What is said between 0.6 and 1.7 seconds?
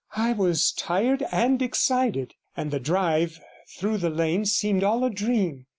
tired and